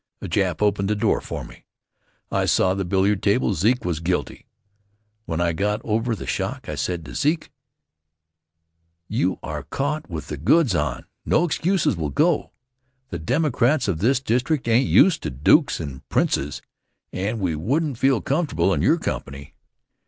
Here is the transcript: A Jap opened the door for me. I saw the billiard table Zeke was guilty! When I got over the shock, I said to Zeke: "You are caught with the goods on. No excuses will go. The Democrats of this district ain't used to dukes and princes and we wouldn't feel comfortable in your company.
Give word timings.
A 0.19 0.27
Jap 0.27 0.63
opened 0.63 0.89
the 0.89 0.95
door 0.95 1.21
for 1.21 1.45
me. 1.45 1.63
I 2.31 2.45
saw 2.45 2.73
the 2.73 2.83
billiard 2.83 3.21
table 3.21 3.53
Zeke 3.53 3.85
was 3.85 3.99
guilty! 3.99 4.47
When 5.25 5.39
I 5.39 5.53
got 5.53 5.79
over 5.83 6.15
the 6.15 6.25
shock, 6.25 6.67
I 6.67 6.73
said 6.73 7.05
to 7.05 7.13
Zeke: 7.13 7.51
"You 9.07 9.37
are 9.43 9.61
caught 9.61 10.09
with 10.09 10.29
the 10.29 10.37
goods 10.37 10.73
on. 10.73 11.05
No 11.23 11.45
excuses 11.45 11.95
will 11.97 12.09
go. 12.09 12.49
The 13.09 13.19
Democrats 13.19 13.87
of 13.87 13.99
this 13.99 14.19
district 14.19 14.67
ain't 14.67 14.89
used 14.89 15.21
to 15.21 15.29
dukes 15.29 15.79
and 15.79 16.09
princes 16.09 16.63
and 17.13 17.39
we 17.39 17.55
wouldn't 17.55 17.99
feel 17.99 18.21
comfortable 18.21 18.73
in 18.73 18.81
your 18.81 18.97
company. 18.97 19.53